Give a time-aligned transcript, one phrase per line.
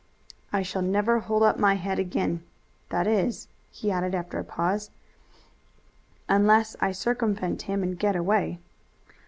[0.51, 2.41] "I shall never hold up my head again
[2.89, 4.89] that is," he added after a pause,
[6.27, 8.57] "unless I circumvent him and get away."